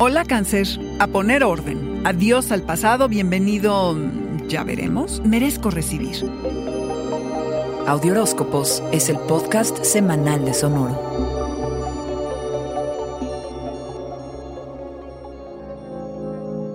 Hola 0.00 0.24
cáncer, 0.24 0.68
a 1.00 1.08
poner 1.08 1.42
orden. 1.42 2.06
Adiós 2.06 2.52
al 2.52 2.62
pasado, 2.62 3.08
bienvenido, 3.08 3.96
ya 4.46 4.62
veremos, 4.62 5.20
merezco 5.24 5.72
recibir. 5.72 6.24
Audioróscopos 7.84 8.80
es 8.92 9.08
el 9.08 9.18
podcast 9.18 9.82
semanal 9.82 10.44
de 10.44 10.54
Sonoro. 10.54 10.96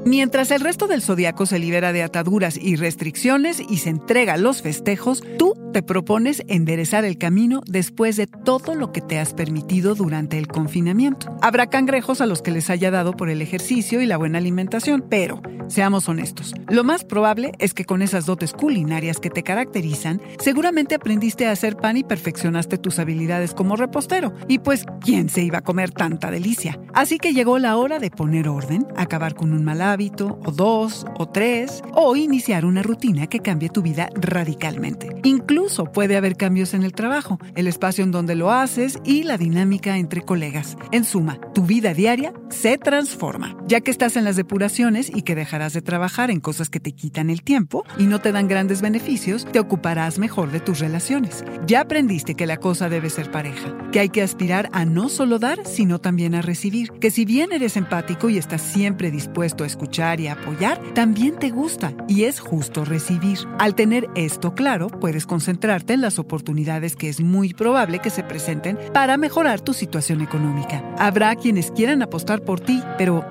Mientras 0.04 0.52
el 0.52 0.60
resto 0.60 0.88
del 0.88 1.02
zodiaco 1.02 1.46
se 1.46 1.60
libera 1.60 1.94
de 1.94 2.04
ataduras 2.04 2.58
y 2.58 2.76
restricciones 2.76 3.62
y 3.62 3.78
se 3.78 3.90
entrega 3.90 4.34
a 4.34 4.38
los 4.38 4.62
festejos, 4.62 5.24
tú 5.40 5.54
te 5.74 5.82
propones 5.82 6.44
enderezar 6.48 7.04
el 7.04 7.18
camino 7.18 7.62
después 7.66 8.16
de 8.16 8.28
todo 8.28 8.76
lo 8.76 8.92
que 8.92 9.02
te 9.02 9.18
has 9.18 9.34
permitido 9.34 9.96
durante 9.96 10.38
el 10.38 10.48
confinamiento. 10.48 11.36
Habrá 11.42 11.68
cangrejos 11.68 12.22
a 12.22 12.28
los 12.28 12.44
que 12.44 12.52
les 12.52 12.70
haya 12.70 12.92
dado 12.92 13.14
por 13.14 13.30
el 13.30 13.42
ejercicio 13.42 14.00
y 14.00 14.06
la 14.06 14.18
buena 14.18 14.38
alimentación, 14.38 15.04
pero 15.10 15.42
seamos 15.68 16.08
honestos, 16.08 16.54
lo 16.70 16.84
más 16.84 17.04
probable 17.04 17.54
es 17.58 17.74
que 17.74 17.86
con 17.86 18.04
esas 18.04 18.28
dotes 18.28 18.54
culinarias 18.54 19.20
que 19.20 19.32
te 19.32 19.42
caracterizan, 19.42 20.22
seguramente 20.38 20.94
aprendiste 20.94 21.48
a 21.48 21.52
hacer 21.52 21.76
pan 21.76 21.98
y 21.98 22.04
perfeccionaste 22.04 22.78
tus 22.78 23.00
habilidades 23.00 23.56
como 23.56 23.76
repostero. 23.76 24.34
Y 24.48 24.60
pues, 24.60 24.86
¿quién 25.02 25.30
se 25.30 25.42
iba 25.42 25.60
a 25.60 25.64
comer 25.64 25.90
tanta 25.90 26.30
delicia? 26.30 26.80
Así 26.94 27.18
que 27.18 27.34
llegó 27.34 27.58
la 27.58 27.78
hora 27.78 27.98
de 27.98 28.12
poner 28.12 28.48
orden, 28.48 28.86
acabar 28.96 29.34
con 29.34 29.54
un 29.54 29.64
mal 29.64 29.82
hábito, 29.82 30.38
o 30.46 30.52
dos, 30.52 31.08
o 31.18 31.28
tres, 31.30 31.82
o 31.94 32.16
iniciar 32.16 32.64
una 32.64 32.84
rutina 32.84 33.26
que 33.26 33.40
cambie 33.40 33.70
tu 33.70 33.82
vida 33.82 34.10
radicalmente. 34.14 35.10
Incluso 35.24 35.63
puede 35.94 36.18
haber 36.18 36.36
cambios 36.36 36.74
en 36.74 36.84
el 36.84 36.94
trabajo, 36.94 37.40
el 37.56 37.68
espacio 37.68 38.04
en 38.04 38.12
donde 38.12 38.36
lo 38.36 38.52
haces 38.52 39.00
y 39.06 39.24
la 39.24 39.38
dinámica 39.38 39.98
entre 39.98 40.22
colegas. 40.22 40.78
En 40.92 41.06
suma, 41.06 41.40
tu 41.54 41.64
vida 41.64 41.94
diaria 41.94 42.34
se 42.50 42.78
transforma, 42.78 43.56
ya 43.74 43.82
que 43.82 43.90
estás 43.90 44.18
en 44.18 44.24
las 44.24 44.36
depuraciones 44.36 45.10
y 45.10 45.24
que 45.24 45.34
dejarás 45.34 45.74
de 45.74 45.82
trabajar 45.82 46.30
en 46.30 46.42
cosas 46.42 46.70
que 46.70 46.80
te 46.80 46.92
quitan 46.92 47.32
el 47.32 47.42
tiempo 47.42 47.84
y 47.98 48.06
no 48.06 48.22
te 48.22 48.32
dan 48.32 48.48
grandes 48.48 48.84
beneficios, 48.84 49.48
te 49.52 49.60
ocuparás 49.60 50.20
mejor 50.20 50.52
de 50.52 50.60
tus 50.60 50.78
relaciones. 50.78 51.44
Ya 51.66 51.82
aprendiste 51.82 52.36
que 52.36 52.46
la 52.46 52.58
cosa 52.58 52.88
debe 52.88 53.10
ser 53.10 53.32
pareja, 53.32 53.76
que 53.92 54.00
hay 54.00 54.10
que 54.10 54.22
aspirar 54.22 54.70
a 54.74 54.86
no 54.86 55.10
solo 55.10 55.40
dar, 55.40 55.66
sino 55.66 55.98
también 55.98 56.36
a 56.36 56.44
recibir, 56.44 56.92
que 56.92 57.10
si 57.10 57.26
bien 57.26 57.52
eres 57.52 57.76
empático 57.76 58.30
y 58.30 58.38
estás 58.38 58.62
siempre 58.62 59.10
dispuesto 59.10 59.64
a 59.64 59.68
escuchar, 59.68 60.20
y 60.20 60.28
apoyar, 60.28 60.80
también 60.94 61.40
te 61.40 61.50
gusta 61.50 61.96
y 62.08 62.26
es 62.26 62.40
justo 62.40 62.86
recibir. 62.86 63.40
Al 63.58 63.74
tener 63.74 64.08
esto 64.14 64.54
claro, 64.54 64.88
puedes 64.88 65.26
concentrarte 65.26 65.94
en 65.94 66.02
las 66.02 66.20
oportunidades 66.20 66.96
que 66.96 67.10
es 67.10 67.22
muy 67.22 67.56
probable 67.56 67.98
que 67.98 68.12
se 68.12 68.22
presenten 68.22 68.78
para 68.94 69.18
mejorar 69.18 69.62
tu 69.62 69.74
situación 69.74 70.22
económica. 70.22 70.84
Habrá 71.00 71.36
quienes 71.36 71.72
quieran 71.72 72.04
apostar 72.04 72.44
por 72.44 72.60
ti, 72.60 72.84
pero, 73.00 73.26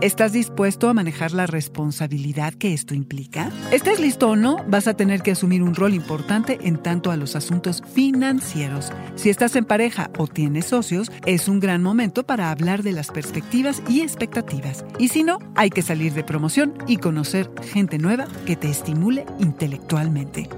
¿estás 0.00 0.32
dispuesto 0.32 0.88
a 0.88 0.94
manejar 0.94 1.32
la 1.32 1.46
responsabilidad 1.46 2.54
que 2.54 2.72
esto 2.72 2.94
implica? 2.94 3.50
¿Estés 3.70 4.00
listo 4.00 4.30
o 4.30 4.36
no? 4.36 4.64
Vas 4.68 4.86
a 4.86 4.94
tener 4.94 5.22
que 5.22 5.32
asumir 5.32 5.62
un 5.62 5.74
rol 5.74 5.94
importante 5.94 6.58
en 6.62 6.78
tanto 6.78 7.10
a 7.10 7.16
los 7.16 7.36
asuntos 7.36 7.82
financieros. 7.92 8.90
Si 9.16 9.30
estás 9.30 9.56
en 9.56 9.64
pareja 9.64 10.10
o 10.18 10.26
tienes 10.26 10.66
socios, 10.66 11.10
es 11.26 11.48
un 11.48 11.60
gran 11.60 11.82
momento 11.82 12.24
para 12.24 12.50
hablar 12.50 12.82
de 12.82 12.92
las 12.92 13.08
perspectivas 13.08 13.82
y 13.88 14.00
expectativas. 14.00 14.84
Y 14.98 15.08
si 15.08 15.22
no, 15.22 15.38
hay 15.54 15.70
que 15.70 15.82
salir 15.82 16.14
de 16.14 16.24
promoción 16.24 16.74
y 16.86 16.96
conocer 16.96 17.50
gente 17.62 17.98
nueva 17.98 18.26
que 18.46 18.56
te 18.56 18.70
estimule 18.70 19.26
intelectualmente. 19.38 20.48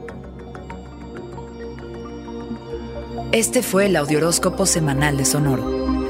Este 3.32 3.62
fue 3.62 3.86
el 3.86 3.96
Audioróscopo 3.96 4.64
Semanal 4.66 5.16
de 5.16 5.24
Sonoro. 5.24 6.03